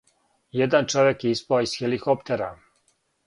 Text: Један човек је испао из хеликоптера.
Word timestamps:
Један 0.59 0.87
човек 0.93 1.25
је 1.27 1.33
испао 1.37 1.67
из 1.67 1.75
хеликоптера. 1.81 2.51